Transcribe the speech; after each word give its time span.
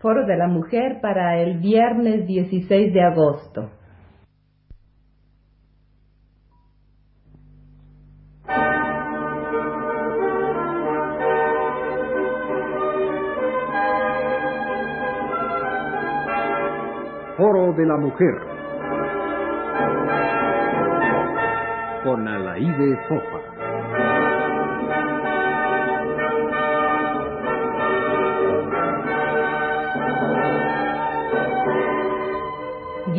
Foro 0.00 0.24
de 0.24 0.34
la 0.34 0.46
Mujer 0.46 0.98
para 1.02 1.42
el 1.42 1.58
viernes 1.58 2.26
16 2.26 2.94
de 2.94 3.02
agosto. 3.02 3.68
Foro 17.36 17.74
de 17.74 17.84
la 17.84 17.98
Mujer 17.98 18.34
con 22.02 22.26
Alaide 22.26 22.96
Fofa. 23.06 23.49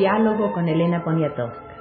Diálogo 0.02 0.52
con 0.52 0.68
Elena 0.68 1.04
Poniatowska. 1.04 1.76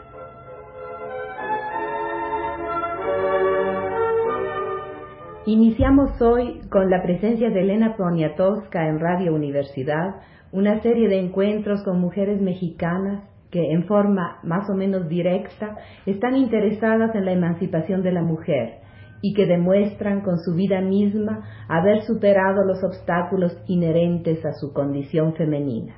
Iniciamos 5.46 6.20
hoy 6.20 6.60
con 6.70 6.90
la 6.90 7.02
presencia 7.02 7.48
de 7.48 7.62
Elena 7.62 7.96
Poniatowska 7.96 8.88
en 8.88 9.00
Radio 9.00 9.32
Universidad, 9.32 10.16
una 10.52 10.82
serie 10.82 11.08
de 11.08 11.18
encuentros 11.18 11.82
con 11.82 11.98
mujeres 11.98 12.42
mexicanas 12.42 13.24
que 13.50 13.72
en 13.72 13.86
forma 13.86 14.38
más 14.42 14.68
o 14.68 14.74
menos 14.74 15.08
directa 15.08 15.78
están 16.04 16.36
interesadas 16.36 17.14
en 17.14 17.24
la 17.24 17.32
emancipación 17.32 18.02
de 18.02 18.12
la 18.12 18.22
mujer 18.22 18.80
y 19.22 19.32
que 19.32 19.46
demuestran 19.46 20.20
con 20.20 20.36
su 20.40 20.54
vida 20.54 20.82
misma 20.82 21.48
haber 21.68 22.02
superado 22.02 22.66
los 22.66 22.84
obstáculos 22.84 23.56
inherentes 23.66 24.44
a 24.44 24.52
su 24.52 24.74
condición 24.74 25.32
femenina. 25.36 25.94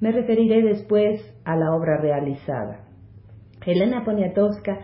Me 0.00 0.12
referiré 0.12 0.62
después 0.62 1.20
a 1.44 1.56
la 1.56 1.74
obra 1.74 1.98
realizada. 2.00 2.80
Elena 3.66 4.04
Poniatowska 4.04 4.78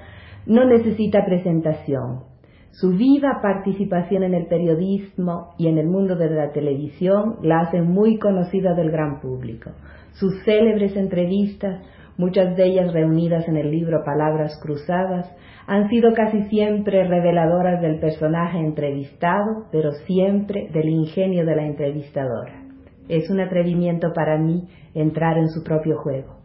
no 0.47 0.65
necesita 0.65 1.25
presentación. 1.25 2.31
Su 2.73 2.91
viva 2.91 3.41
participación 3.43 4.23
en 4.23 4.35
el 4.35 4.47
periodismo 4.47 5.55
y 5.59 5.67
en 5.67 5.79
el 5.79 5.89
mundo 5.89 6.17
de 6.17 6.31
la 6.31 6.53
televisión 6.53 7.37
la 7.43 7.61
hace 7.61 7.83
muy 7.83 8.19
conocida 8.19 8.75
del 8.75 8.91
gran 8.91 9.21
público. 9.21 9.71
Sus 10.13 10.43
célebres 10.45 10.97
entrevistas, 10.97 11.83
muchas 12.17 12.57
de 12.57 12.67
ellas 12.67 12.93
reunidas 12.93 13.47
en 13.49 13.57
el 13.57 13.71
libro 13.71 14.05
Palabras 14.05 14.59
Cruzadas, 14.63 15.31
han 15.67 15.89
sido 15.89 16.15
casi 16.15 16.43
siempre 16.45 17.07
reveladoras 17.07 17.81
del 17.81 17.99
personaje 17.99 18.59
entrevistado, 18.59 19.67
pero 19.73 19.93
siempre 20.07 20.69
del 20.73 20.89
ingenio 20.89 21.45
de 21.45 21.57
la 21.57 21.67
entrevistadora. 21.67 22.63
Es 23.09 23.29
un 23.31 23.41
atrevimiento 23.41 24.13
para 24.15 24.39
mí 24.39 24.69
entrar 24.95 25.39
en 25.39 25.49
su 25.49 25.63
propio 25.63 25.99
juego. 25.99 26.37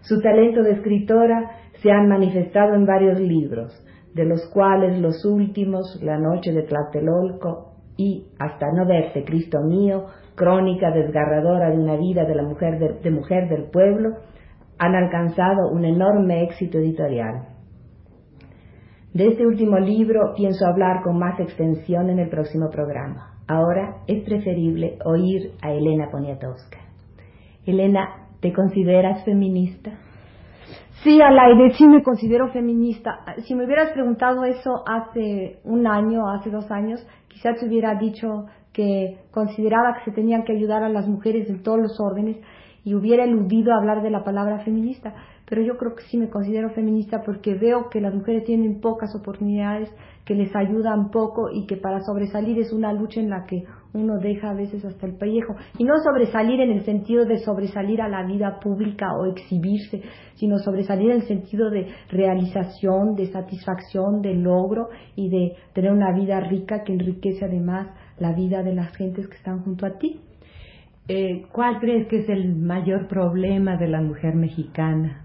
Su 0.00 0.20
talento 0.20 0.62
de 0.62 0.72
escritora 0.72 1.50
se 1.82 1.90
ha 1.90 2.02
manifestado 2.02 2.74
en 2.74 2.86
varios 2.86 3.20
libros, 3.20 3.72
de 4.14 4.24
los 4.24 4.48
cuales 4.52 4.98
los 5.00 5.24
últimos, 5.24 6.00
La 6.02 6.18
noche 6.18 6.52
de 6.52 6.62
Tlatelolco 6.62 7.74
y 7.96 8.28
Hasta 8.38 8.66
no 8.72 8.86
verte, 8.86 9.24
Cristo 9.24 9.58
mío, 9.60 10.06
crónica 10.34 10.90
desgarradora 10.92 11.70
de 11.70 11.78
una 11.78 11.96
vida 11.96 12.24
de 12.24 12.42
mujer 12.42 13.00
de 13.02 13.10
mujer 13.10 13.48
del 13.48 13.70
pueblo, 13.70 14.10
han 14.78 14.94
alcanzado 14.94 15.70
un 15.72 15.84
enorme 15.84 16.44
éxito 16.44 16.78
editorial. 16.78 17.48
De 19.12 19.26
este 19.26 19.46
último 19.46 19.78
libro 19.78 20.32
pienso 20.36 20.66
hablar 20.66 21.02
con 21.02 21.18
más 21.18 21.40
extensión 21.40 22.08
en 22.08 22.20
el 22.20 22.28
próximo 22.28 22.70
programa. 22.70 23.38
Ahora 23.48 24.02
es 24.06 24.22
preferible 24.24 24.98
oír 25.04 25.52
a 25.60 25.72
Elena 25.72 26.08
Poniatowska. 26.10 26.87
Elena, 27.70 28.28
¿te 28.40 28.52
consideras 28.52 29.24
feminista? 29.24 29.90
Sí, 31.02 31.20
Alaide, 31.20 31.74
sí 31.76 31.86
me 31.86 32.02
considero 32.02 32.48
feminista. 32.48 33.20
Si 33.44 33.54
me 33.54 33.66
hubieras 33.66 33.90
preguntado 33.90 34.44
eso 34.44 34.82
hace 34.86 35.60
un 35.64 35.86
año, 35.86 36.28
hace 36.30 36.50
dos 36.50 36.70
años, 36.70 37.06
quizás 37.28 37.60
te 37.60 37.66
hubiera 37.66 37.94
dicho 37.94 38.46
que 38.72 39.18
consideraba 39.30 39.94
que 39.94 40.10
se 40.10 40.12
tenían 40.12 40.44
que 40.44 40.52
ayudar 40.52 40.82
a 40.82 40.88
las 40.88 41.06
mujeres 41.06 41.48
en 41.50 41.62
todos 41.62 41.78
los 41.78 42.00
órdenes 42.00 42.38
y 42.84 42.94
hubiera 42.94 43.24
eludido 43.24 43.74
hablar 43.74 44.02
de 44.02 44.10
la 44.10 44.24
palabra 44.24 44.60
feminista. 44.60 45.14
Pero 45.48 45.62
yo 45.62 45.76
creo 45.76 45.94
que 45.94 46.04
sí 46.04 46.16
me 46.16 46.30
considero 46.30 46.70
feminista 46.70 47.22
porque 47.22 47.54
veo 47.54 47.90
que 47.90 48.00
las 48.00 48.14
mujeres 48.14 48.44
tienen 48.44 48.80
pocas 48.80 49.14
oportunidades, 49.14 49.94
que 50.24 50.34
les 50.34 50.54
ayudan 50.56 51.10
poco 51.10 51.50
y 51.52 51.66
que 51.66 51.76
para 51.76 52.00
sobresalir 52.00 52.58
es 52.58 52.72
una 52.72 52.92
lucha 52.92 53.20
en 53.20 53.30
la 53.30 53.44
que 53.44 53.64
uno 53.94 54.18
deja 54.18 54.50
a 54.50 54.54
veces 54.54 54.84
hasta 54.84 55.06
el 55.06 55.14
pellejo. 55.16 55.54
Y 55.78 55.84
no 55.84 55.94
sobresalir 55.98 56.60
en 56.60 56.72
el 56.72 56.84
sentido 56.84 57.24
de 57.24 57.38
sobresalir 57.38 58.00
a 58.02 58.08
la 58.08 58.26
vida 58.26 58.58
pública 58.60 59.06
o 59.18 59.26
exhibirse, 59.26 60.02
sino 60.34 60.58
sobresalir 60.58 61.10
en 61.10 61.20
el 61.20 61.26
sentido 61.26 61.70
de 61.70 61.88
realización, 62.10 63.14
de 63.14 63.26
satisfacción, 63.26 64.20
de 64.22 64.34
logro 64.34 64.88
y 65.16 65.28
de 65.28 65.56
tener 65.74 65.92
una 65.92 66.12
vida 66.12 66.40
rica 66.40 66.84
que 66.84 66.92
enriquece 66.92 67.44
además 67.44 67.88
la 68.18 68.32
vida 68.32 68.62
de 68.62 68.74
las 68.74 68.94
gentes 68.96 69.28
que 69.28 69.36
están 69.36 69.62
junto 69.62 69.86
a 69.86 69.98
ti. 69.98 70.20
Eh, 71.08 71.46
¿Cuál 71.52 71.78
crees 71.80 72.06
que 72.08 72.18
es 72.18 72.28
el 72.28 72.54
mayor 72.54 73.08
problema 73.08 73.76
de 73.76 73.88
la 73.88 74.02
mujer 74.02 74.34
mexicana? 74.34 75.24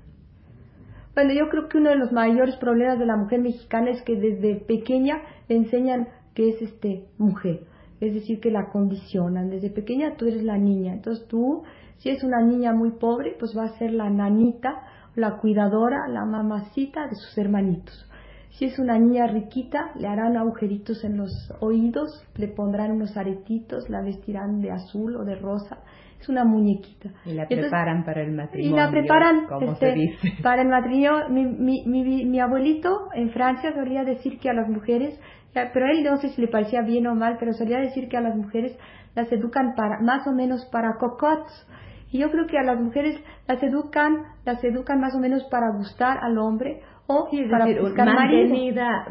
Bueno, 1.13 1.33
yo 1.33 1.49
creo 1.49 1.67
que 1.67 1.77
uno 1.77 1.89
de 1.89 1.97
los 1.97 2.11
mayores 2.11 2.55
problemas 2.55 2.97
de 2.97 3.05
la 3.05 3.17
mujer 3.17 3.41
mexicana 3.41 3.91
es 3.91 4.01
que 4.01 4.15
desde 4.15 4.55
pequeña 4.55 5.21
le 5.47 5.57
enseñan 5.57 6.07
que 6.33 6.49
es 6.49 6.61
este 6.61 7.03
mujer, 7.17 7.67
es 7.99 8.13
decir, 8.13 8.39
que 8.39 8.51
la 8.51 8.69
condicionan. 8.71 9.49
Desde 9.49 9.69
pequeña 9.69 10.15
tú 10.17 10.25
eres 10.25 10.43
la 10.43 10.57
niña, 10.57 10.93
entonces 10.93 11.27
tú, 11.27 11.63
si 11.97 12.09
es 12.09 12.23
una 12.23 12.41
niña 12.41 12.73
muy 12.73 12.91
pobre, 12.91 13.35
pues 13.39 13.57
va 13.57 13.65
a 13.65 13.77
ser 13.77 13.91
la 13.91 14.09
nanita, 14.09 14.81
la 15.15 15.37
cuidadora, 15.37 16.07
la 16.07 16.25
mamacita 16.25 17.07
de 17.07 17.15
sus 17.15 17.37
hermanitos. 17.37 18.09
Si 18.57 18.65
es 18.65 18.77
una 18.77 18.99
niña 18.99 19.25
riquita, 19.25 19.91
le 19.95 20.07
harán 20.07 20.37
agujeritos 20.37 21.03
en 21.03 21.17
los 21.17 21.31
oídos, 21.59 22.23
le 22.35 22.47
pondrán 22.49 22.91
unos 22.91 23.17
aretitos, 23.17 23.89
la 23.89 24.03
vestirán 24.03 24.61
de 24.61 24.71
azul 24.71 25.15
o 25.15 25.25
de 25.25 25.35
rosa. 25.35 25.79
Es 26.19 26.29
una 26.29 26.45
muñequita. 26.45 27.09
Y 27.25 27.33
la 27.33 27.47
preparan 27.47 28.05
para 28.05 28.21
el 28.21 28.31
matrimonio. 28.31 28.71
Y 28.71 28.79
la 28.79 28.91
preparan 28.91 29.47
este, 29.59 30.17
para 30.43 30.61
el 30.61 30.69
matrimonio. 30.69 31.29
Mi, 31.29 31.45
mi, 31.45 31.83
mi, 31.85 32.25
mi, 32.25 32.39
abuelito 32.39 33.09
en 33.13 33.31
Francia 33.31 33.73
solía 33.73 34.03
decir 34.03 34.39
que 34.39 34.49
a 34.49 34.53
las 34.53 34.69
mujeres, 34.69 35.19
pero 35.53 35.87
él 35.87 36.03
no 36.03 36.17
sé 36.17 36.29
si 36.29 36.41
le 36.41 36.47
parecía 36.47 36.81
bien 36.81 37.07
o 37.07 37.15
mal, 37.15 37.37
pero 37.39 37.53
solía 37.53 37.79
decir 37.79 38.09
que 38.09 38.17
a 38.17 38.21
las 38.21 38.35
mujeres 38.35 38.77
las 39.15 39.31
educan 39.31 39.75
para, 39.75 39.99
más 40.01 40.27
o 40.27 40.31
menos 40.31 40.65
para 40.71 40.97
cocots. 40.99 41.67
Y 42.11 42.19
yo 42.19 42.29
creo 42.31 42.45
que 42.47 42.57
a 42.57 42.63
las 42.63 42.79
mujeres 42.79 43.19
las 43.47 43.61
educan, 43.63 44.23
las 44.45 44.63
educan 44.63 44.99
más 44.99 45.15
o 45.15 45.19
menos 45.19 45.43
para 45.49 45.71
gustar 45.71 46.17
al 46.21 46.37
hombre 46.37 46.81
o 47.07 47.29
para 47.49 47.65
decir, 47.65 47.81
buscar 47.81 48.05
mantenida, 48.05 49.05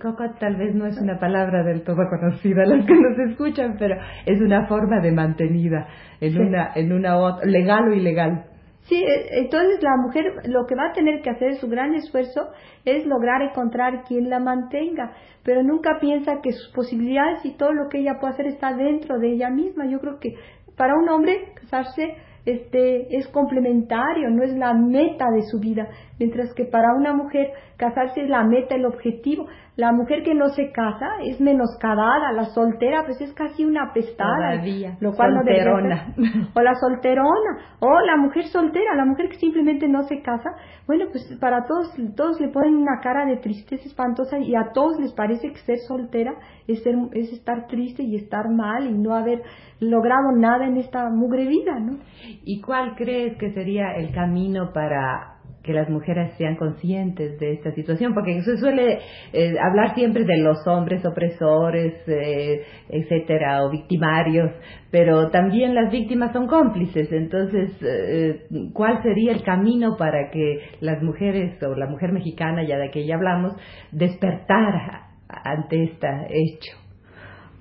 coco 0.00 0.24
tal 0.40 0.56
vez 0.56 0.74
no 0.74 0.86
es 0.86 0.98
una 0.98 1.18
palabra 1.18 1.62
del 1.62 1.82
todo 1.82 1.96
conocida 2.10 2.62
a 2.62 2.66
los 2.66 2.86
que 2.86 2.94
nos 2.94 3.18
escuchan, 3.30 3.76
pero 3.78 3.96
es 4.24 4.40
una 4.40 4.66
forma 4.66 5.00
de 5.00 5.12
mantenida 5.12 5.86
en 6.20 6.40
una 6.40 6.72
en 6.74 6.92
una 6.92 7.42
legal 7.44 7.88
o 7.88 7.94
ilegal. 7.94 8.46
Sí, 8.88 9.02
e, 9.02 9.38
entonces 9.38 9.82
la 9.82 9.96
mujer 9.96 10.24
lo 10.46 10.66
que 10.66 10.74
va 10.74 10.90
a 10.90 10.92
tener 10.92 11.22
que 11.22 11.30
hacer 11.30 11.56
su 11.56 11.68
gran 11.68 11.94
esfuerzo 11.94 12.50
es 12.84 13.06
lograr 13.06 13.42
encontrar 13.42 14.04
quien 14.04 14.28
la 14.28 14.40
mantenga, 14.40 15.12
pero 15.42 15.62
nunca 15.62 15.98
piensa 16.00 16.40
que 16.42 16.52
sus 16.52 16.72
posibilidades 16.72 17.44
y 17.44 17.56
todo 17.56 17.72
lo 17.72 17.88
que 17.88 17.98
ella 17.98 18.18
puede 18.20 18.34
hacer 18.34 18.46
está 18.46 18.74
dentro 18.74 19.18
de 19.18 19.32
ella 19.32 19.50
misma. 19.50 19.86
Yo 19.86 20.00
creo 20.00 20.18
que 20.18 20.34
para 20.76 20.96
un 20.96 21.08
hombre 21.08 21.52
casarse 21.54 22.16
este, 22.46 23.16
es 23.16 23.26
complementario, 23.28 24.30
no 24.30 24.42
es 24.42 24.54
la 24.56 24.74
meta 24.74 25.30
de 25.30 25.42
su 25.42 25.58
vida, 25.58 25.88
mientras 26.18 26.52
que 26.54 26.64
para 26.64 26.94
una 26.94 27.14
mujer 27.14 27.48
casarse 27.76 28.22
es 28.22 28.28
la 28.28 28.44
meta, 28.44 28.74
el 28.74 28.86
objetivo. 28.86 29.46
La 29.76 29.90
mujer 29.90 30.22
que 30.22 30.34
no 30.34 30.50
se 30.50 30.70
casa 30.70 31.06
es 31.24 31.40
menoscabada, 31.40 32.30
la 32.32 32.44
soltera 32.44 33.02
pues 33.04 33.20
es 33.20 33.32
casi 33.32 33.64
una 33.64 33.92
pestada, 33.92 34.62
lo 35.00 35.12
cual 35.14 35.34
solterona. 35.34 36.14
o 36.54 36.60
la 36.60 36.74
solterona, 36.76 37.58
o 37.80 38.00
la 38.06 38.16
mujer 38.16 38.44
soltera, 38.44 38.94
la 38.94 39.04
mujer 39.04 39.28
que 39.30 39.38
simplemente 39.38 39.88
no 39.88 40.04
se 40.04 40.22
casa, 40.22 40.50
bueno 40.86 41.06
pues 41.10 41.24
para 41.40 41.64
todos, 41.64 41.92
todos 42.14 42.40
le 42.40 42.50
ponen 42.50 42.76
una 42.76 43.00
cara 43.02 43.26
de 43.26 43.38
tristeza 43.38 43.82
espantosa 43.84 44.38
y 44.38 44.54
a 44.54 44.70
todos 44.72 45.00
les 45.00 45.12
parece 45.12 45.50
que 45.50 45.58
ser 45.58 45.78
soltera 45.88 46.34
es, 46.68 46.80
ser, 46.84 46.94
es 47.12 47.32
estar 47.32 47.66
triste 47.66 48.04
y 48.04 48.14
estar 48.14 48.48
mal 48.48 48.86
y 48.86 48.92
no 48.92 49.12
haber 49.12 49.42
logrado 49.80 50.30
nada 50.36 50.66
en 50.66 50.76
esta 50.76 51.10
mugre 51.10 51.48
vida, 51.48 51.80
¿no? 51.80 51.98
¿Y 52.44 52.60
cuál 52.60 52.94
crees 52.96 53.36
que 53.38 53.52
sería 53.52 53.92
el 53.96 54.12
camino 54.12 54.72
para 54.72 55.34
que 55.64 55.72
las 55.72 55.88
mujeres 55.88 56.34
sean 56.36 56.56
conscientes 56.56 57.40
de 57.40 57.54
esta 57.54 57.72
situación, 57.72 58.12
porque 58.12 58.40
se 58.42 58.58
suele 58.58 58.98
eh, 59.32 59.54
hablar 59.58 59.94
siempre 59.94 60.24
de 60.24 60.36
los 60.36 60.58
hombres 60.66 61.04
opresores, 61.06 61.94
eh, 62.06 62.62
etcétera, 62.90 63.64
o 63.64 63.70
victimarios, 63.70 64.50
pero 64.90 65.30
también 65.30 65.74
las 65.74 65.90
víctimas 65.90 66.32
son 66.32 66.46
cómplices. 66.46 67.10
Entonces, 67.10 67.70
eh, 67.82 68.46
¿cuál 68.74 69.02
sería 69.02 69.32
el 69.32 69.42
camino 69.42 69.96
para 69.96 70.30
que 70.30 70.60
las 70.80 71.02
mujeres 71.02 71.60
o 71.62 71.74
la 71.74 71.86
mujer 71.86 72.12
mexicana, 72.12 72.62
ya 72.62 72.76
de 72.76 72.90
que 72.90 73.06
ya 73.06 73.14
hablamos, 73.14 73.56
despertara 73.90 75.08
ante 75.28 75.84
este 75.84 76.08
hecho? 76.28 76.83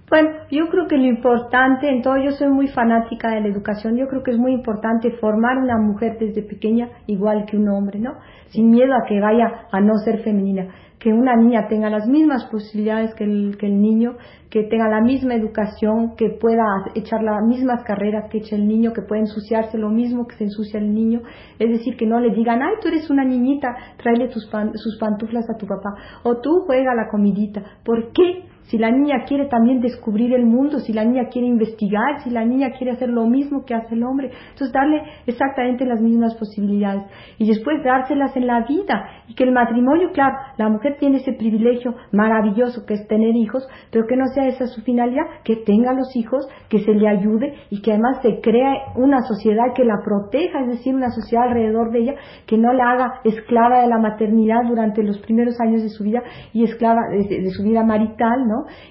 Bueno, 0.09 0.29
yo 0.51 0.67
creo 0.69 0.87
que 0.87 0.97
lo 0.97 1.05
importante, 1.05 1.89
en 1.89 2.01
todo, 2.01 2.17
yo 2.17 2.31
soy 2.31 2.49
muy 2.49 2.67
fanática 2.67 3.31
de 3.31 3.41
la 3.41 3.47
educación, 3.47 3.95
yo 3.95 4.07
creo 4.07 4.21
que 4.21 4.31
es 4.31 4.37
muy 4.37 4.51
importante 4.51 5.11
formar 5.11 5.57
una 5.57 5.77
mujer 5.77 6.17
desde 6.19 6.43
pequeña 6.43 6.89
igual 7.07 7.45
que 7.45 7.57
un 7.57 7.69
hombre, 7.69 7.99
¿no? 7.99 8.11
Sin 8.49 8.69
miedo 8.69 8.93
a 8.93 9.07
que 9.07 9.19
vaya 9.19 9.67
a 9.71 9.79
no 9.79 9.97
ser 10.03 10.21
femenina, 10.21 10.67
que 10.99 11.13
una 11.13 11.35
niña 11.35 11.67
tenga 11.67 11.89
las 11.89 12.05
mismas 12.05 12.45
posibilidades 12.45 13.15
que 13.15 13.23
el, 13.23 13.57
que 13.57 13.65
el 13.65 13.81
niño, 13.81 14.17
que 14.49 14.63
tenga 14.63 14.89
la 14.89 15.01
misma 15.01 15.35
educación, 15.35 16.15
que 16.17 16.29
pueda 16.29 16.63
echar 16.95 17.23
las 17.23 17.41
mismas 17.47 17.83
carreras 17.83 18.29
que 18.29 18.39
echa 18.39 18.55
el 18.55 18.67
niño, 18.67 18.91
que 18.93 19.01
pueda 19.01 19.21
ensuciarse 19.21 19.77
lo 19.77 19.89
mismo 19.89 20.27
que 20.27 20.35
se 20.35 20.43
ensucia 20.43 20.79
el 20.79 20.93
niño, 20.93 21.21
es 21.59 21.69
decir, 21.69 21.95
que 21.95 22.05
no 22.05 22.19
le 22.19 22.35
digan, 22.35 22.61
ay, 22.61 22.75
tú 22.81 22.89
eres 22.89 23.09
una 23.09 23.23
niñita, 23.23 23.69
tráele 23.97 24.27
tus 24.27 24.49
sus 24.75 24.97
pantuflas 24.99 25.49
a 25.49 25.57
tu 25.57 25.65
papá, 25.65 25.95
o 26.23 26.39
tú 26.41 26.63
juega 26.67 26.93
la 26.93 27.07
comidita, 27.09 27.63
¿por 27.83 28.11
qué? 28.11 28.52
Si 28.63 28.77
la 28.77 28.91
niña 28.91 29.23
quiere 29.27 29.47
también 29.47 29.79
descubrir 29.79 30.33
el 30.33 30.45
mundo, 30.45 30.79
si 30.79 30.93
la 30.93 31.03
niña 31.03 31.27
quiere 31.31 31.47
investigar, 31.47 32.21
si 32.23 32.29
la 32.29 32.45
niña 32.45 32.71
quiere 32.77 32.93
hacer 32.93 33.09
lo 33.09 33.25
mismo 33.25 33.65
que 33.65 33.75
hace 33.75 33.95
el 33.95 34.03
hombre. 34.03 34.31
Entonces 34.49 34.71
darle 34.71 35.03
exactamente 35.25 35.85
las 35.85 36.01
mismas 36.01 36.35
posibilidades 36.35 37.03
y 37.37 37.47
después 37.47 37.83
dárselas 37.83 38.35
en 38.35 38.47
la 38.47 38.61
vida. 38.61 39.09
Y 39.27 39.35
que 39.35 39.43
el 39.43 39.51
matrimonio, 39.51 40.11
claro, 40.13 40.35
la 40.57 40.69
mujer 40.69 40.97
tiene 40.99 41.17
ese 41.17 41.33
privilegio 41.33 41.95
maravilloso 42.11 42.85
que 42.85 42.95
es 42.95 43.07
tener 43.07 43.35
hijos, 43.35 43.67
pero 43.91 44.05
que 44.07 44.17
no 44.17 44.25
sea 44.27 44.47
esa 44.47 44.67
su 44.67 44.81
finalidad, 44.81 45.23
que 45.43 45.57
tenga 45.57 45.93
los 45.93 46.15
hijos, 46.15 46.47
que 46.69 46.79
se 46.79 46.93
le 46.93 47.07
ayude 47.07 47.53
y 47.69 47.81
que 47.81 47.91
además 47.91 48.21
se 48.21 48.41
crea 48.41 48.73
una 48.95 49.21
sociedad 49.21 49.73
que 49.75 49.83
la 49.83 49.99
proteja, 50.03 50.61
es 50.61 50.67
decir, 50.67 50.95
una 50.95 51.09
sociedad 51.09 51.47
alrededor 51.47 51.91
de 51.91 51.99
ella 51.99 52.15
que 52.45 52.57
no 52.57 52.73
la 52.73 52.91
haga 52.91 53.13
esclava 53.23 53.81
de 53.81 53.87
la 53.87 53.97
maternidad 53.97 54.63
durante 54.67 55.03
los 55.03 55.19
primeros 55.19 55.59
años 55.61 55.81
de 55.81 55.89
su 55.89 56.03
vida 56.03 56.21
y 56.53 56.63
esclava 56.63 57.01
de, 57.11 57.49
su 57.49 57.63
vida 57.63 57.83
marital. 57.83 58.45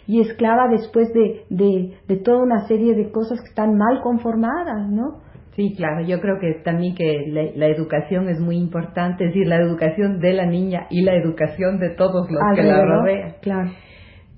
Y 0.06 0.20
esclava 0.20 0.68
después 0.68 1.12
de, 1.12 1.44
de, 1.50 2.16
toda 2.18 2.42
una 2.42 2.66
serie 2.66 2.94
de 2.94 3.10
cosas 3.10 3.40
que 3.40 3.48
están 3.48 3.76
mal 3.76 4.00
conformadas, 4.02 4.88
¿no? 4.90 5.20
Sí, 5.56 5.74
claro, 5.76 6.02
yo 6.06 6.18
creo 6.20 6.38
que 6.40 6.62
también 6.64 6.94
que 6.94 7.26
la, 7.54 7.66
educación 7.66 8.28
es 8.28 8.40
muy 8.40 8.56
importante, 8.56 9.24
es 9.24 9.30
decir, 9.30 9.46
la 9.46 9.56
educación 9.56 10.18
de 10.18 10.32
la 10.32 10.46
niña 10.46 10.86
y 10.88 11.02
la 11.02 11.14
educación 11.14 11.78
de 11.78 11.90
todos 11.90 12.30
los 12.30 12.42
que 12.54 12.62
la 12.62 12.84
rodean. 12.84 13.34
Claro. 13.42 13.70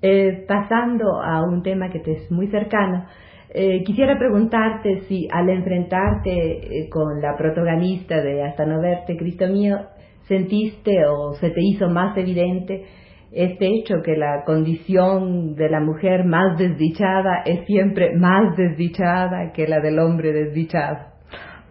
Eh, 0.01 0.43
pasando 0.45 1.21
a 1.21 1.41
un 1.43 1.63
tema 1.63 1.89
que 1.89 1.99
te 1.99 2.11
es 2.11 2.31
muy 2.31 2.47
cercano, 2.47 3.05
eh, 3.49 3.83
quisiera 3.85 4.17
preguntarte 4.19 5.03
si 5.07 5.29
al 5.31 5.49
enfrentarte 5.49 6.31
eh, 6.31 6.89
con 6.89 7.21
la 7.21 7.37
protagonista 7.37 8.21
de 8.21 8.43
Hasta 8.43 8.65
no 8.65 8.81
verte, 8.81 9.15
Cristo 9.15 9.47
mío, 9.47 9.77
sentiste 10.27 11.05
o 11.07 11.33
se 11.35 11.51
te 11.51 11.61
hizo 11.61 11.87
más 11.87 12.17
evidente 12.17 12.83
este 13.35 13.67
hecho 13.67 14.01
que 14.01 14.15
la 14.15 14.43
condición 14.45 15.55
de 15.55 15.69
la 15.69 15.81
mujer 15.81 16.23
más 16.23 16.57
desdichada 16.57 17.43
es 17.45 17.65
siempre 17.65 18.15
más 18.15 18.55
desdichada 18.55 19.51
que 19.51 19.67
la 19.67 19.81
del 19.81 19.99
hombre 19.99 20.31
desdichado. 20.31 21.13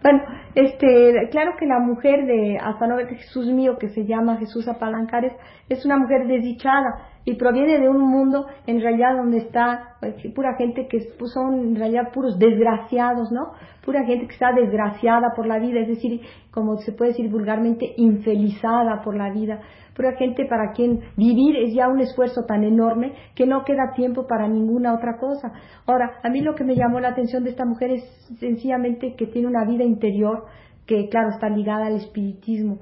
Bueno, 0.03 0.21
este, 0.53 1.27
claro 1.31 1.53
que 1.57 1.65
la 1.65 1.79
mujer 1.79 2.27
de 2.27 2.59
hasta 2.61 2.85
no 2.85 2.97
Jesús 2.97 3.47
mío, 3.47 3.77
que 3.79 3.89
se 3.89 4.05
llama 4.05 4.37
Jesús 4.37 4.67
Apalancares, 4.67 5.33
es 5.67 5.83
una 5.83 5.97
mujer 5.97 6.27
desdichada 6.27 7.14
y 7.25 7.33
proviene 7.35 7.79
de 7.79 7.89
un 7.89 7.99
mundo 7.99 8.45
en 8.67 8.79
realidad 8.79 9.17
donde 9.17 9.39
está 9.39 9.95
pues, 9.99 10.15
pura 10.33 10.55
gente 10.55 10.87
que 10.87 10.99
pues, 11.17 11.33
son 11.33 11.59
en 11.59 11.75
realidad 11.75 12.11
puros 12.13 12.37
desgraciados, 12.37 13.31
¿no? 13.31 13.53
Pura 13.83 14.05
gente 14.05 14.27
que 14.27 14.33
está 14.33 14.53
desgraciada 14.53 15.33
por 15.35 15.47
la 15.47 15.59
vida, 15.59 15.79
es 15.79 15.87
decir, 15.87 16.21
como 16.51 16.77
se 16.77 16.91
puede 16.91 17.11
decir 17.11 17.29
vulgarmente, 17.29 17.93
infelizada 17.97 19.01
por 19.03 19.17
la 19.17 19.31
vida. 19.31 19.59
Pura 19.95 20.13
gente 20.17 20.45
para 20.45 20.71
quien 20.73 21.01
vivir 21.15 21.55
es 21.55 21.73
ya 21.73 21.87
un 21.87 21.99
esfuerzo 21.99 22.45
tan 22.45 22.63
enorme 22.63 23.13
que 23.33 23.47
no 23.47 23.63
queda 23.63 23.93
tiempo 23.95 24.27
para 24.27 24.47
ninguna 24.47 24.93
otra 24.93 25.17
cosa. 25.17 25.53
Ahora, 25.85 26.19
a 26.21 26.29
mí 26.29 26.41
lo 26.41 26.53
que 26.53 26.63
me 26.63 26.75
llamó 26.75 26.99
la 26.99 27.09
atención 27.09 27.43
de 27.43 27.51
esta 27.51 27.65
mujer 27.65 27.91
es 27.91 28.03
sencillamente 28.39 29.15
que 29.15 29.27
tiene 29.27 29.47
una 29.47 29.65
vida 29.65 29.83
interior 29.83 30.45
que, 30.85 31.09
claro, 31.09 31.29
está 31.29 31.49
ligada 31.49 31.87
al 31.87 31.95
espiritismo 31.95 32.79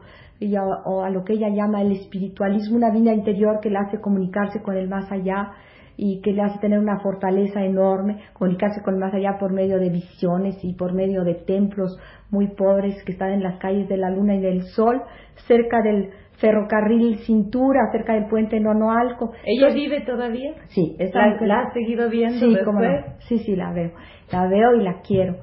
o 0.86 1.04
a 1.04 1.10
lo 1.10 1.24
que 1.24 1.34
ella 1.34 1.50
llama 1.50 1.82
el 1.82 1.94
espiritualismo, 1.94 2.76
una 2.76 2.92
vida 2.92 3.14
interior 3.14 3.60
que 3.62 3.70
le 3.70 3.78
hace 3.78 4.02
comunicarse 4.02 4.62
con 4.62 4.76
el 4.76 4.90
más 4.90 5.10
allá 5.12 5.52
y 5.96 6.22
que 6.22 6.32
le 6.32 6.42
hace 6.42 6.60
tener 6.60 6.80
una 6.80 7.00
fortaleza 7.00 7.64
enorme, 7.64 8.20
comunicarse 8.34 8.82
con 8.82 8.96
el 8.96 9.00
más 9.00 9.14
allá 9.14 9.38
por 9.40 9.54
medio 9.54 9.78
de 9.78 9.90
visiones 9.90 10.58
y 10.64 10.74
por 10.74 10.94
medio 10.94 11.24
de 11.24 11.36
templos 11.36 11.98
muy 12.32 12.48
pobres 12.48 13.02
que 13.06 13.12
están 13.12 13.32
en 13.32 13.44
las 13.44 13.60
calles 13.60 13.88
de 13.88 13.98
la 13.98 14.10
luna 14.10 14.36
y 14.36 14.42
del 14.42 14.64
sol, 14.64 15.02
cerca 15.48 15.82
del 15.82 16.10
ferrocarril 16.40 17.20
Cintura, 17.20 17.92
cerca 17.92 18.14
del 18.14 18.26
puente 18.26 18.60
Nonoalco. 18.60 19.32
¿Ella 19.46 19.74
vive 19.74 20.02
todavía? 20.02 20.54
Sí. 20.70 20.98
¿La, 21.14 21.38
¿La 21.42 21.60
has 21.62 21.74
seguido 21.74 22.10
viendo 22.10 22.40
sí, 22.40 22.56
después? 22.56 23.06
Sí, 23.28 23.38
sí, 23.40 23.56
la 23.56 23.72
veo. 23.72 23.92
La 24.32 24.48
veo 24.48 24.74
y 24.76 24.84
la 24.84 25.02
quiero. 25.02 25.38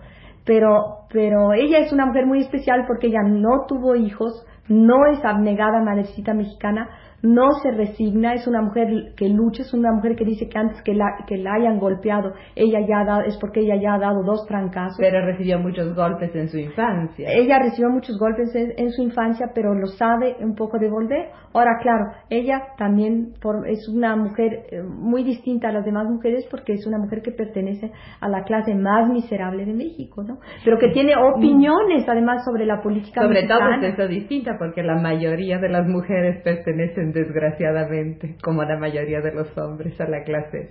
Pero, 0.44 0.99
pero 1.12 1.52
ella 1.52 1.78
es 1.78 1.92
una 1.92 2.06
mujer 2.06 2.26
muy 2.26 2.40
especial 2.40 2.84
porque 2.86 3.08
ella 3.08 3.22
no 3.26 3.66
tuvo 3.66 3.96
hijos, 3.96 4.46
no 4.68 5.06
es 5.06 5.24
abnegada 5.24 5.82
madrecita 5.82 6.34
mexicana, 6.34 6.88
no 7.22 7.50
se 7.62 7.70
resigna, 7.72 8.34
es 8.34 8.46
una 8.46 8.62
mujer 8.62 9.14
que 9.16 9.28
lucha, 9.28 9.62
es 9.62 9.74
una 9.74 9.92
mujer 9.92 10.16
que 10.16 10.24
dice 10.24 10.48
que 10.48 10.58
antes 10.58 10.82
que 10.82 10.94
la, 10.94 11.04
que 11.26 11.36
la 11.36 11.54
hayan 11.54 11.78
golpeado, 11.78 12.32
ella 12.54 12.80
ya 12.88 13.00
ha 13.00 13.04
dado, 13.04 13.22
es 13.22 13.36
porque 13.38 13.60
ella 13.60 13.76
ya 13.76 13.94
ha 13.94 13.98
dado 13.98 14.22
dos 14.22 14.46
trancazos. 14.46 14.96
Pero 14.98 15.24
recibió 15.24 15.58
muchos 15.58 15.94
golpes 15.94 16.34
en 16.34 16.48
su 16.48 16.58
infancia. 16.58 17.28
Ella 17.30 17.58
recibió 17.58 17.90
muchos 17.90 18.18
golpes 18.18 18.54
en, 18.54 18.90
su 18.90 19.02
infancia, 19.02 19.50
pero 19.54 19.74
lo 19.74 19.86
sabe 19.86 20.36
un 20.40 20.54
poco 20.54 20.78
devolver. 20.78 21.28
Ahora, 21.52 21.78
claro, 21.82 22.06
ella 22.28 22.60
también 22.78 23.34
es 23.66 23.88
una 23.88 24.16
mujer 24.16 24.66
eh, 24.70 24.82
muy 24.82 25.24
distinta 25.24 25.68
a 25.68 25.72
las 25.72 25.84
demás 25.84 26.08
mujeres 26.08 26.46
porque 26.50 26.72
es 26.72 26.86
una 26.86 26.98
mujer 26.98 27.22
que 27.22 27.32
pertenece 27.32 27.90
a 28.20 28.28
la 28.28 28.44
clase 28.44 28.74
más 28.74 29.08
miserable 29.08 29.64
de 29.64 29.72
México, 29.72 30.22
¿no? 30.22 30.38
Pero 30.64 30.78
que 30.78 30.88
tiene 30.88 31.14
opiniones 31.16 32.08
además 32.08 32.44
sobre 32.44 32.66
la 32.66 32.80
política 32.80 33.22
Sobre 33.22 33.46
todo 33.46 33.60
es 33.80 33.92
eso 33.94 34.08
distinta 34.08 34.56
porque 34.58 34.82
la 34.82 34.96
mayoría 34.96 35.58
de 35.58 35.68
las 35.68 35.86
mujeres 35.86 36.42
pertenecen 36.42 37.09
desgraciadamente, 37.12 38.36
como 38.42 38.62
la 38.64 38.78
mayoría 38.78 39.20
de 39.20 39.32
los 39.32 39.56
hombres, 39.58 40.00
a 40.00 40.08
la 40.08 40.24
clase 40.24 40.70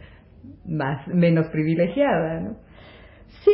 más 0.65 1.07
menos 1.07 1.47
privilegiada, 1.47 2.39
¿no? 2.39 2.57
Sí, 3.43 3.51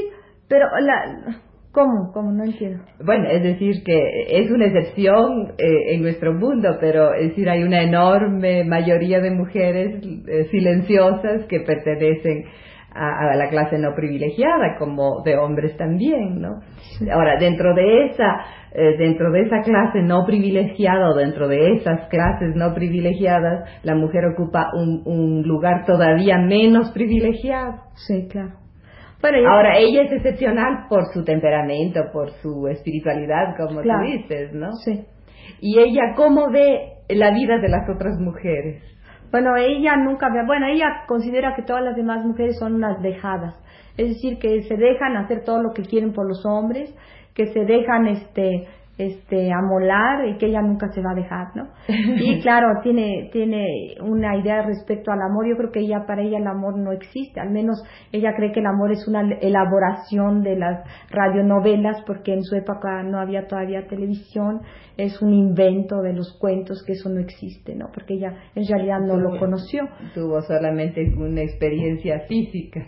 pero 0.48 0.68
la 0.80 1.42
¿Cómo? 1.76 2.14
¿Cómo? 2.14 2.32
No 2.32 2.46
entiendo. 2.46 2.86
Bueno, 3.04 3.28
es 3.30 3.44
decir, 3.44 3.84
que 3.84 4.00
es 4.30 4.50
una 4.50 4.68
excepción 4.68 5.56
eh, 5.58 5.94
en 5.94 6.04
nuestro 6.04 6.34
mundo, 6.34 6.78
pero 6.80 7.14
es 7.14 7.32
decir, 7.32 7.50
hay 7.50 7.64
una 7.64 7.84
enorme 7.84 8.64
mayoría 8.64 9.20
de 9.20 9.32
mujeres 9.32 10.02
eh, 10.26 10.48
silenciosas 10.52 11.44
que 11.50 11.60
pertenecen 11.60 12.46
a, 12.96 13.36
la 13.36 13.50
clase 13.50 13.78
no 13.78 13.94
privilegiada, 13.94 14.78
como 14.80 15.22
de 15.24 15.38
hombres 15.38 15.76
también, 15.78 16.40
¿no? 16.42 16.62
Ahora, 17.12 17.38
dentro 17.38 17.74
de 17.74 18.08
esa, 18.08 18.46
eh, 18.72 18.96
dentro 18.98 19.32
de 19.32 19.42
esa 19.42 19.62
clase 19.62 20.02
no 20.02 20.26
privilegiada 20.26 21.10
o 21.10 21.16
dentro 21.16 21.48
de 21.48 21.74
esas 21.74 22.08
clases 22.08 22.56
no 22.56 22.74
privilegiadas, 22.74 23.70
la 23.84 23.96
mujer 23.96 24.26
ocupa 24.34 24.72
un, 24.74 25.04
un 25.06 25.44
lugar 25.44 25.86
todavía 25.86 26.38
menos 26.38 26.92
privilegiado. 26.92 27.82
Sí, 28.08 28.28
claro. 28.30 28.66
Ahora, 29.48 29.78
ella 29.78 30.04
es 30.04 30.12
excepcional 30.12 30.86
por 30.88 31.06
su 31.14 31.24
temperamento, 31.24 32.02
por 32.14 32.30
su 32.42 32.68
espiritualidad, 32.68 33.56
como 33.58 33.82
tú 33.82 33.90
dices, 34.06 34.54
¿no? 34.54 34.72
Sí. 34.84 35.04
Y 35.62 35.80
ella, 35.80 36.14
¿cómo 36.16 36.52
ve 36.52 36.94
la 37.10 37.32
vida 37.32 37.58
de 37.58 37.70
las 37.70 37.90
otras 37.90 38.20
mujeres? 38.20 38.84
Bueno, 39.32 39.56
ella 39.58 39.96
nunca 39.98 40.30
bueno, 40.46 40.68
ella 40.68 41.04
considera 41.08 41.56
que 41.56 41.64
todas 41.64 41.84
las 41.84 41.96
demás 41.96 42.26
mujeres 42.26 42.58
son 42.58 42.76
unas 42.76 43.02
dejadas, 43.02 43.56
es 43.98 44.10
decir, 44.10 44.40
que 44.40 44.64
se 44.64 44.76
dejan 44.76 45.18
hacer 45.18 45.44
todo 45.44 45.62
lo 45.62 45.74
que 45.74 45.84
quieren 45.84 46.14
por 46.14 46.28
los 46.28 46.46
hombres, 46.46 46.94
que 47.34 47.48
se 47.48 47.66
dejan 47.66 48.08
este 48.08 48.68
este 48.98 49.52
amolar 49.52 50.28
y 50.28 50.38
que 50.38 50.48
ella 50.48 50.62
nunca 50.62 50.88
se 50.94 51.02
va 51.02 51.12
a 51.12 51.16
dejar, 51.16 51.48
¿no? 51.56 51.68
Y 51.88 52.42
claro, 52.42 52.68
tiene 52.82 53.30
tiene 53.32 53.96
una 54.02 54.38
idea 54.38 54.62
respecto 54.62 55.12
al 55.12 55.22
amor, 55.22 55.48
yo 55.48 55.58
creo 55.58 55.72
que 55.72 55.82
ella 55.82 56.06
para 56.06 56.22
ella 56.22 56.38
el 56.38 56.48
amor 56.48 56.78
no 56.78 56.92
existe, 56.92 57.40
al 57.40 57.52
menos 57.52 57.84
ella 58.12 58.34
cree 58.36 58.52
que 58.52 58.62
el 58.62 58.68
amor 58.68 58.92
es 58.92 59.08
una 59.08 59.22
elaboración 59.42 60.44
de 60.44 60.56
las 60.56 60.84
radionovelas 61.10 62.04
porque 62.06 62.34
en 62.34 62.44
su 62.44 62.56
época 62.56 63.04
no 63.04 63.20
había 63.20 63.48
todavía 63.48 63.88
televisión, 63.88 64.62
es 64.98 65.22
un 65.22 65.34
invento 65.34 66.02
de 66.02 66.14
los 66.14 66.38
cuentos 66.40 66.84
que 66.86 66.94
eso 66.94 67.10
no 67.10 67.20
existe, 67.20 67.76
¿no? 67.76 67.88
Porque 67.94 68.16
ella 68.16 68.34
en 68.56 68.66
realidad 68.68 69.00
no 69.00 69.18
lo 69.18 69.38
conoció. 69.38 69.84
Tuvo 70.14 70.42
solamente 70.42 71.14
una 71.18 71.42
experiencia 71.42 72.22
física. 72.28 72.86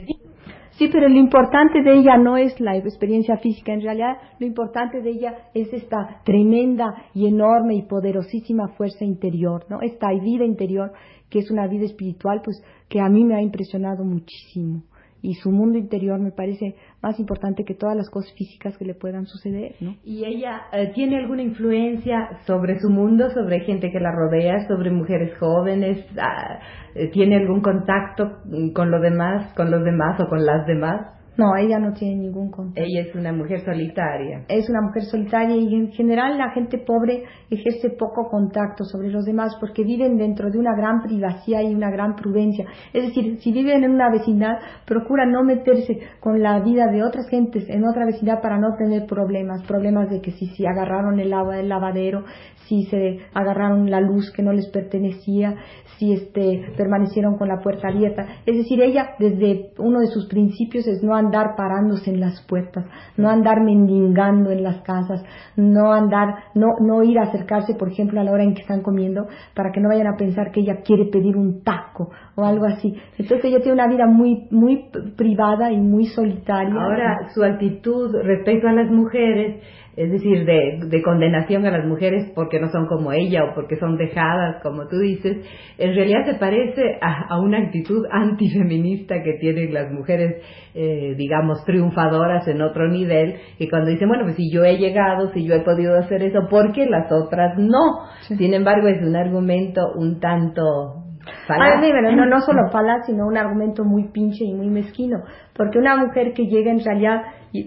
Sí, 0.78 0.90
pero 0.92 1.10
lo 1.10 1.18
importante 1.18 1.82
de 1.82 2.00
ella 2.00 2.18
no 2.18 2.38
es 2.38 2.60
la 2.60 2.78
experiencia 2.78 3.38
física, 3.38 3.74
en 3.74 3.82
realidad 3.82 4.18
lo 4.40 4.46
importante 4.46 5.02
de 5.02 5.10
ella 5.10 5.34
es 5.56 5.74
esta 5.74 6.22
tremenda 6.24 6.94
y 7.16 7.26
enorme 7.26 7.76
y 7.76 7.82
poderosísima 7.82 8.68
fuerza 8.78 9.04
interior, 9.04 9.66
¿no? 9.70 9.82
Esta 9.82 10.12
vida 10.12 10.46
interior 10.46 10.92
que 11.32 11.40
es 11.40 11.50
una 11.50 11.68
vida 11.68 11.86
espiritual, 11.86 12.42
pues 12.44 12.64
que 12.90 13.00
a 13.00 13.10
mí 13.10 13.24
me 13.24 13.36
ha 13.36 13.42
impresionado 13.42 14.04
muchísimo. 14.04 14.84
Y 15.22 15.36
su 15.36 15.52
mundo 15.52 15.78
interior 15.78 16.20
me 16.20 16.32
parece 16.32 16.76
más 17.02 17.20
importante 17.20 17.64
que 17.64 17.74
todas 17.74 17.96
las 17.96 18.10
cosas 18.10 18.32
físicas 18.34 18.78
que 18.78 18.86
le 18.86 18.94
puedan 18.94 19.26
suceder, 19.26 19.76
¿no? 19.80 19.96
¿Y 20.04 20.26
ella 20.26 20.64
eh, 20.72 20.92
tiene 20.94 21.18
alguna 21.18 21.42
influencia 21.42 22.40
sobre 22.46 22.80
su 22.80 22.90
mundo, 22.90 23.30
sobre 23.32 23.62
gente 23.62 23.92
que 23.92 24.00
la 24.00 24.12
rodea, 24.12 24.68
sobre 24.68 24.92
mujeres 24.92 25.38
jóvenes? 25.38 26.06
Ah, 26.18 26.60
eh, 26.96 27.10
¿Tiene 27.10 27.38
algún 27.38 27.62
contacto 27.62 28.40
con 28.74 28.92
los 28.92 29.02
demás, 29.02 29.54
con 29.56 29.72
los 29.72 29.84
demás 29.84 30.20
o 30.20 30.28
con 30.28 30.46
las 30.46 30.66
demás? 30.68 31.17
No, 31.38 31.56
ella 31.56 31.78
no 31.78 31.94
tiene 31.94 32.16
ningún 32.16 32.50
contacto. 32.50 32.82
Ella 32.82 33.08
es 33.08 33.16
una 33.16 33.32
mujer 33.32 33.60
solitaria. 33.64 34.46
Es 34.48 34.68
una 34.70 34.82
mujer 34.82 35.04
solitaria 35.04 35.56
y 35.56 35.76
en 35.76 35.92
general 35.92 36.38
la 36.38 36.50
gente 36.52 36.80
pobre 36.80 37.24
ejerce 37.50 37.92
poco 37.92 38.28
contacto 38.30 38.84
sobre 38.84 39.10
los 39.10 39.24
demás 39.24 39.56
porque 39.60 39.84
viven 39.84 40.18
dentro 40.18 40.50
de 40.50 40.58
una 40.58 40.76
gran 40.76 41.02
privacidad 41.04 41.62
y 41.62 41.76
una 41.76 41.92
gran 41.92 42.16
prudencia. 42.16 42.66
Es 42.92 43.08
decir, 43.08 43.38
si 43.40 43.52
viven 43.52 43.84
en 43.84 43.92
una 43.92 44.10
vecindad, 44.10 44.58
procura 44.86 45.26
no 45.28 45.44
meterse 45.44 46.00
con 46.20 46.42
la 46.42 46.60
vida 46.60 46.88
de 46.88 47.04
otras 47.04 47.30
gentes 47.30 47.70
en 47.70 47.86
otra 47.86 48.06
vecindad 48.06 48.42
para 48.42 48.58
no 48.58 48.76
tener 48.76 49.06
problemas. 49.06 49.62
Problemas 49.68 50.10
de 50.10 50.22
que 50.22 50.32
si, 50.32 50.48
si 50.48 50.66
agarraron 50.66 51.20
el 51.20 51.32
agua 51.34 51.58
del 51.58 51.70
lavadero, 51.70 52.24
si 52.68 52.84
se 52.86 53.20
agarraron 53.34 53.90
la 53.90 54.02
luz 54.02 54.32
que 54.32 54.44
no 54.44 54.54
les 54.54 54.68
pertenecía, 54.70 55.56
si 55.98 56.14
este, 56.14 56.74
permanecieron 56.76 57.38
con 57.38 57.48
la 57.48 57.60
puerta 57.62 57.88
abierta. 57.90 58.26
Es 58.46 58.58
decir, 58.58 58.82
ella 58.82 59.12
desde 59.20 59.72
uno 59.80 60.00
de 60.00 60.08
sus 60.08 60.28
principios 60.28 60.88
es 60.88 61.04
no 61.04 61.16
andar 61.28 61.56
parándose 61.56 62.10
en 62.10 62.20
las 62.20 62.42
puertas, 62.48 62.86
no 63.18 63.30
andar 63.30 63.62
mendigando 63.62 64.52
en 64.52 64.64
las 64.64 64.82
casas, 64.82 65.24
no 65.56 65.92
andar, 65.92 66.36
no, 66.56 66.68
no 66.80 67.04
ir 67.04 67.20
a 67.20 67.24
acercarse, 67.24 67.76
por 67.76 67.90
ejemplo, 67.90 68.20
a 68.20 68.24
la 68.24 68.32
hora 68.32 68.44
en 68.44 68.54
que 68.54 68.62
están 68.62 68.82
comiendo, 68.82 69.28
para 69.54 69.72
que 69.72 69.80
no 69.80 69.90
vayan 69.90 70.08
a 70.08 70.18
pensar 70.18 70.52
que 70.52 70.62
ella 70.62 70.82
quiere 70.84 71.06
pedir 71.06 71.36
un 71.36 71.64
taco 71.64 72.10
o 72.36 72.44
algo 72.44 72.66
así. 72.66 72.96
Entonces 73.18 73.46
ella 73.46 73.60
tiene 73.60 73.74
una 73.74 73.88
vida 73.88 74.06
muy, 74.08 74.48
muy 74.52 74.90
privada 75.16 75.72
y 75.72 75.78
muy 75.78 76.06
solitaria. 76.06 76.74
Ahora, 76.74 77.30
su 77.34 77.44
actitud 77.44 78.16
respecto 78.24 78.68
a 78.68 78.74
las 78.74 78.90
mujeres 78.90 79.62
es 79.98 80.12
decir, 80.12 80.46
de, 80.46 81.02
condenación 81.02 81.66
a 81.66 81.72
las 81.72 81.86
mujeres 81.86 82.32
porque 82.36 82.60
no 82.60 82.70
son 82.70 82.86
como 82.86 83.12
ella 83.12 83.44
o 83.46 83.56
porque 83.56 83.78
son 83.78 83.98
dejadas, 83.98 84.62
como 84.62 84.88
tú 84.88 85.00
dices, 85.00 85.38
en 85.80 85.96
realidad 85.96 86.24
se 86.26 86.36
parece 86.36 87.00
a, 87.02 87.40
una 87.40 87.58
actitud 87.58 88.06
antifeminista 88.12 89.24
que 89.24 89.34
tienen 89.40 89.74
las 89.74 89.92
mujeres, 89.92 90.44
eh, 90.76 91.16
digamos, 91.18 91.66
triunfadoras 91.66 92.48
en 92.48 92.62
otro 92.62 92.88
nivel, 92.88 93.38
y 93.58 93.68
cuando 93.70 93.90
dicen, 93.90 94.08
bueno, 94.08 94.26
pues 94.26 94.36
si 94.36 94.52
yo 94.52 94.64
he 94.64 94.78
llegado, 94.78 95.32
si 95.34 95.44
yo 95.48 95.56
he 95.56 95.62
podido 95.62 95.98
hacer 95.98 96.22
eso, 96.22 96.48
¿por 96.48 96.74
qué 96.74 96.86
las 96.86 97.12
otras 97.12 97.58
no? 97.58 98.06
Sin 98.38 98.54
embargo, 98.54 98.88
es 98.88 99.02
un 99.02 99.16
argumento 99.16 99.82
un 99.96 100.20
tanto 100.20 101.08
Falaz. 101.46 101.82
no, 102.16 102.26
no 102.26 102.40
solo 102.42 102.70
falaz, 102.72 103.06
sino 103.06 103.28
un 103.28 103.38
argumento 103.38 103.84
muy 103.84 104.10
pinche 104.12 104.46
y 104.46 104.54
muy 104.54 104.70
mezquino, 104.70 105.18
porque 105.56 105.80
una 105.80 105.98
mujer 105.98 106.34
que 106.34 106.46
llega 106.46 106.72
en 106.72 106.84
realidad 106.84 107.22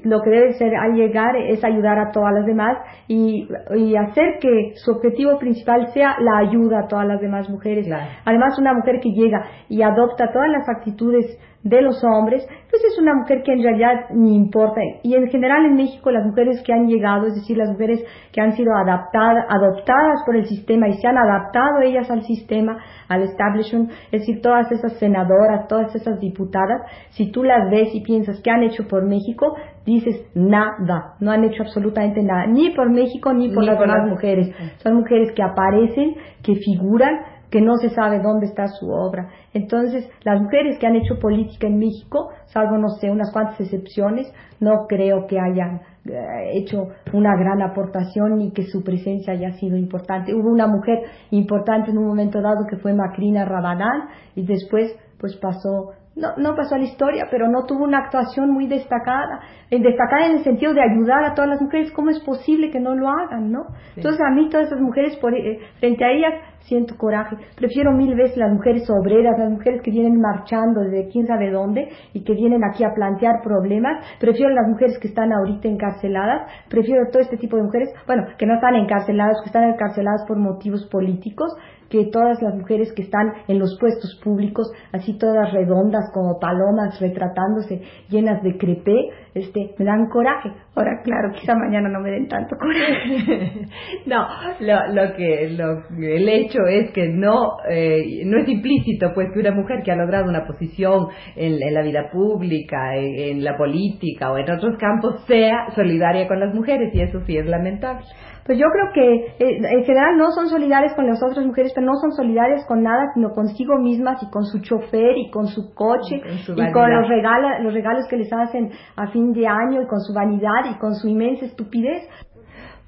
lo 0.04 0.22
que 0.22 0.30
debe 0.30 0.52
ser 0.54 0.74
al 0.76 0.94
llegar 0.94 1.36
es 1.36 1.64
ayudar 1.64 1.98
a 1.98 2.10
todas 2.12 2.32
las 2.34 2.46
demás 2.46 2.78
y, 3.08 3.48
y 3.76 3.96
hacer 3.96 4.38
que 4.40 4.72
su 4.76 4.92
objetivo 4.92 5.38
principal 5.38 5.88
sea 5.92 6.16
la 6.20 6.38
ayuda 6.38 6.80
a 6.80 6.88
todas 6.88 7.06
las 7.06 7.20
demás 7.20 7.48
mujeres. 7.48 7.88
Además, 8.24 8.58
una 8.58 8.74
mujer 8.74 9.00
que 9.00 9.10
llega 9.10 9.44
y 9.68 9.82
adopta 9.82 10.32
todas 10.32 10.48
las 10.50 10.68
actitudes 10.68 11.38
de 11.62 11.82
los 11.82 12.02
hombres, 12.02 12.46
pues 12.70 12.82
es 12.84 12.98
una 12.98 13.14
mujer 13.14 13.42
que 13.44 13.52
en 13.52 13.62
realidad 13.62 14.06
ni 14.14 14.34
importa. 14.34 14.80
Y 15.02 15.14
en 15.14 15.28
general 15.28 15.66
en 15.66 15.74
México 15.74 16.10
las 16.10 16.24
mujeres 16.24 16.62
que 16.64 16.72
han 16.72 16.86
llegado, 16.86 17.26
es 17.26 17.34
decir, 17.34 17.58
las 17.58 17.68
mujeres 17.68 18.02
que 18.32 18.40
han 18.40 18.52
sido 18.52 18.74
adaptadas, 18.74 19.44
adoptadas 19.48 20.22
por 20.24 20.36
el 20.36 20.46
sistema 20.46 20.88
y 20.88 20.94
se 20.94 21.06
han 21.06 21.18
adaptado 21.18 21.80
ellas 21.82 22.10
al 22.10 22.22
sistema, 22.22 22.78
al 23.08 23.22
establishment, 23.22 23.90
es 24.10 24.20
decir, 24.20 24.40
todas 24.40 24.72
esas 24.72 24.94
senadoras, 24.94 25.68
todas 25.68 25.94
esas 25.94 26.18
diputadas, 26.18 26.80
si 27.10 27.30
tú 27.30 27.44
las 27.44 27.70
ves 27.70 27.94
y 27.94 28.00
piensas 28.00 28.40
que 28.40 28.50
han 28.50 28.62
hecho 28.62 28.88
por 28.88 29.04
México, 29.04 29.54
dices 29.84 30.26
nada, 30.34 31.14
no 31.20 31.30
han 31.30 31.44
hecho 31.44 31.62
absolutamente 31.62 32.22
nada, 32.22 32.46
ni 32.46 32.70
por 32.70 32.90
México 32.90 33.32
ni 33.32 33.52
por 33.52 33.64
las 33.64 33.78
demás 33.78 34.08
mujeres. 34.08 34.54
Son 34.82 34.96
mujeres 34.96 35.32
que 35.32 35.42
aparecen, 35.42 36.14
que 36.42 36.54
figuran, 36.56 37.20
que 37.50 37.60
no 37.60 37.76
se 37.76 37.90
sabe 37.90 38.20
dónde 38.20 38.46
está 38.46 38.68
su 38.68 38.88
obra. 38.90 39.28
Entonces, 39.52 40.08
las 40.22 40.40
mujeres 40.40 40.78
que 40.78 40.86
han 40.86 40.94
hecho 40.94 41.18
política 41.18 41.66
en 41.66 41.78
México, 41.78 42.30
salvo, 42.46 42.78
no 42.78 42.88
sé, 43.00 43.10
unas 43.10 43.32
cuantas 43.32 43.60
excepciones, 43.60 44.32
no 44.60 44.86
creo 44.88 45.26
que 45.26 45.38
hayan 45.40 45.80
eh, 46.06 46.52
hecho 46.54 46.88
una 47.12 47.36
gran 47.36 47.60
aportación 47.60 48.38
ni 48.38 48.52
que 48.52 48.62
su 48.64 48.82
presencia 48.84 49.32
haya 49.32 49.52
sido 49.54 49.76
importante. 49.76 50.32
Hubo 50.32 50.48
una 50.48 50.66
mujer 50.66 51.00
importante 51.30 51.90
en 51.90 51.98
un 51.98 52.06
momento 52.06 52.40
dado 52.40 52.66
que 52.68 52.76
fue 52.76 52.94
Macrina 52.94 53.44
Rabanal 53.44 54.08
y 54.36 54.46
después 54.46 54.96
pues 55.18 55.36
pasó 55.36 55.90
no, 56.20 56.36
no 56.36 56.54
pasó 56.54 56.74
a 56.74 56.78
la 56.78 56.84
historia, 56.84 57.26
pero 57.30 57.48
no 57.48 57.64
tuvo 57.64 57.84
una 57.84 57.98
actuación 57.98 58.50
muy 58.50 58.66
destacada, 58.66 59.40
destacada 59.70 60.26
en 60.26 60.36
el 60.38 60.44
sentido 60.44 60.74
de 60.74 60.82
ayudar 60.82 61.24
a 61.24 61.34
todas 61.34 61.50
las 61.50 61.62
mujeres, 61.62 61.90
¿cómo 61.92 62.10
es 62.10 62.20
posible 62.20 62.70
que 62.70 62.78
no 62.78 62.94
lo 62.94 63.08
hagan, 63.08 63.50
no? 63.50 63.60
Entonces 63.96 64.20
a 64.20 64.34
mí 64.34 64.48
todas 64.48 64.66
esas 64.66 64.80
mujeres, 64.80 65.16
por, 65.16 65.34
eh, 65.34 65.58
frente 65.78 66.04
a 66.04 66.10
ellas, 66.10 66.34
siento 66.60 66.96
coraje. 66.96 67.36
Prefiero 67.56 67.92
mil 67.92 68.14
veces 68.14 68.36
las 68.36 68.52
mujeres 68.52 68.88
obreras, 68.90 69.38
las 69.38 69.50
mujeres 69.50 69.80
que 69.82 69.90
vienen 69.90 70.20
marchando 70.20 70.82
desde 70.82 71.08
quién 71.08 71.26
sabe 71.26 71.50
dónde 71.50 71.88
y 72.12 72.22
que 72.22 72.34
vienen 72.34 72.62
aquí 72.64 72.84
a 72.84 72.94
plantear 72.94 73.40
problemas. 73.42 74.04
Prefiero 74.20 74.50
las 74.50 74.68
mujeres 74.68 74.98
que 74.98 75.08
están 75.08 75.32
ahorita 75.32 75.68
encarceladas. 75.68 76.50
Prefiero 76.68 77.08
todo 77.10 77.22
este 77.22 77.38
tipo 77.38 77.56
de 77.56 77.62
mujeres, 77.62 77.88
bueno, 78.06 78.24
que 78.38 78.46
no 78.46 78.54
están 78.54 78.74
encarceladas, 78.74 79.40
que 79.42 79.46
están 79.46 79.64
encarceladas 79.64 80.24
por 80.28 80.38
motivos 80.38 80.86
políticos 80.86 81.52
que 81.90 82.06
todas 82.06 82.40
las 82.40 82.54
mujeres 82.54 82.92
que 82.94 83.02
están 83.02 83.32
en 83.48 83.58
los 83.58 83.76
puestos 83.80 84.18
públicos, 84.22 84.70
así 84.92 85.18
todas 85.18 85.52
redondas 85.52 86.04
como 86.14 86.38
palomas 86.38 86.98
retratándose, 87.00 87.82
llenas 88.08 88.42
de 88.42 88.56
crepé, 88.56 89.10
este, 89.34 89.74
me 89.78 89.84
dan 89.84 90.08
coraje. 90.08 90.50
Ahora, 90.74 91.02
claro, 91.02 91.32
quizá 91.32 91.54
mañana 91.54 91.88
no 91.88 92.00
me 92.00 92.10
den 92.10 92.28
tanto 92.28 92.56
coraje. 92.56 93.66
no, 94.06 94.26
lo, 94.60 94.94
lo 94.94 95.14
que, 95.14 95.50
lo, 95.50 95.82
el 95.98 96.28
hecho 96.28 96.60
es 96.68 96.92
que 96.92 97.08
no, 97.08 97.56
eh, 97.68 98.22
no 98.24 98.38
es 98.38 98.48
implícito, 98.48 99.12
pues, 99.14 99.28
que 99.32 99.40
una 99.40 99.52
mujer 99.52 99.82
que 99.84 99.90
ha 99.90 99.96
logrado 99.96 100.28
una 100.28 100.46
posición 100.46 101.08
en, 101.36 101.58
la 101.74 101.82
vida 101.82 102.10
pública, 102.10 102.96
en, 102.96 103.42
la 103.42 103.56
política 103.56 104.30
o 104.30 104.38
en 104.38 104.50
otros 104.50 104.76
campos, 104.78 105.24
sea 105.26 105.70
solidaria 105.74 106.28
con 106.28 106.38
las 106.40 106.54
mujeres, 106.54 106.94
y 106.94 107.02
eso 107.02 107.20
sí 107.26 107.36
es 107.36 107.46
lamentable. 107.46 108.04
Pues 108.44 108.58
yo 108.58 108.66
creo 108.72 108.92
que 108.92 109.14
eh, 109.38 109.58
en 109.58 109.84
general 109.84 110.16
no 110.16 110.30
son 110.32 110.48
solidarias 110.48 110.94
con 110.94 111.06
las 111.06 111.22
otras 111.22 111.44
mujeres, 111.44 111.72
pero 111.74 111.86
no 111.86 111.94
son 111.96 112.12
solidarias 112.12 112.64
con 112.66 112.82
nada, 112.82 113.12
sino 113.14 113.30
consigo 113.30 113.78
mismas 113.78 114.22
y 114.22 114.30
con 114.30 114.44
su 114.44 114.60
chofer 114.60 115.16
y 115.16 115.30
con 115.30 115.46
su 115.46 115.74
coche 115.74 116.16
y 116.16 116.72
con, 116.72 116.90
los, 116.90 117.08
regalos, 117.08 117.50
los 117.62 117.74
regalos 117.74 118.06
que 118.08 118.16
les 118.16 118.32
hacen 118.32 118.70
a 118.96 119.08
fin 119.08 119.32
de 119.32 119.46
año 119.46 119.82
y 119.82 119.86
con 119.86 120.00
su 120.00 120.12
vanidad 120.12 120.70
y 120.70 120.78
con 120.78 120.94
su 120.94 121.08
inmensa 121.08 121.46
estupidez. 121.46 122.08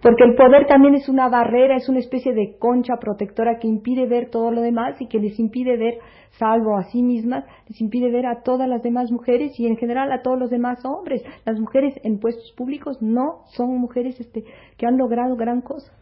Porque 0.03 0.25
el 0.25 0.35
poder 0.35 0.67
también 0.67 0.97
es 0.97 1.09
una 1.09 1.29
barrera, 1.29 1.77
es 1.77 1.89
una 1.89 2.01
especie 2.01 2.35
de 2.35 2.57
concha 2.59 2.95
protectora 3.01 3.59
que 3.61 3.69
impide 3.69 4.07
ver 4.07 4.31
todo 4.31 4.51
lo 4.51 4.61
demás 4.61 5.01
y 5.01 5.07
que 5.07 5.21
les 5.21 5.39
impide 5.39 5.77
ver, 5.77 5.95
salvo 6.33 6.77
a 6.77 6.83
sí 6.91 7.03
mismas, 7.03 7.45
les 7.69 7.81
impide 7.81 8.11
ver 8.11 8.27
a 8.27 8.43
todas 8.43 8.69
las 8.69 8.83
demás 8.83 9.13
mujeres 9.13 9.59
y 9.61 9.67
en 9.69 9.77
general 9.77 10.11
a 10.11 10.23
todos 10.23 10.41
los 10.41 10.51
demás 10.51 10.85
hombres. 10.85 11.23
Las 11.47 11.61
mujeres 11.61 11.95
en 12.03 12.19
puestos 12.19 12.53
públicos 12.57 13.01
no 13.01 13.45
son 13.55 13.79
mujeres 13.79 14.19
este, 14.19 14.43
que 14.77 14.87
han 14.87 14.99
logrado 14.99 15.37
gran 15.37 15.61
cosa. 15.61 15.93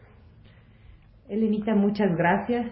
Elenita, 1.29 1.75
muchas 1.75 2.17
gracias. 2.17 2.71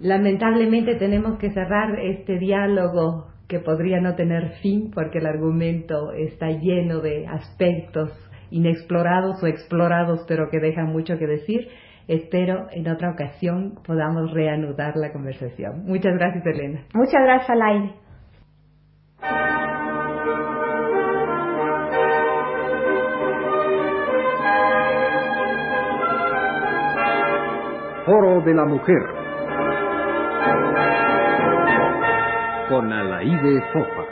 Lamentablemente 0.00 0.96
tenemos 0.96 1.38
que 1.38 1.50
cerrar 1.50 1.98
este 1.98 2.38
diálogo 2.38 3.28
que 3.48 3.58
podría 3.58 4.02
no 4.02 4.14
tener 4.16 4.50
fin 4.60 4.90
porque 4.94 5.18
el 5.18 5.26
argumento 5.26 6.12
está 6.12 6.50
lleno 6.50 7.00
de 7.00 7.26
aspectos 7.26 8.12
inexplorados 8.50 9.42
o 9.42 9.46
explorados, 9.46 10.24
pero 10.28 10.50
que 10.50 10.60
dejan 10.60 10.86
mucho 10.86 11.18
que 11.18 11.26
decir. 11.26 11.68
Espero 12.08 12.68
en 12.70 12.88
otra 12.88 13.10
ocasión 13.10 13.74
podamos 13.86 14.32
reanudar 14.32 14.96
la 14.96 15.12
conversación. 15.12 15.84
Muchas 15.84 16.14
gracias, 16.14 16.44
Elena. 16.46 16.84
Muchas 16.94 17.22
gracias, 17.22 17.50
Alain. 17.50 17.92
Foro 28.06 28.40
de 28.40 28.54
la 28.54 28.64
Mujer 28.64 29.18
con 32.70 32.90
Alaide 32.90 33.60
Fofa. 33.72 34.07